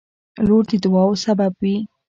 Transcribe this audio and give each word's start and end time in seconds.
•لور 0.45 0.63
د 0.69 0.71
دعاوو 0.83 1.21
سبب 1.25 1.51
وي. 1.61 1.75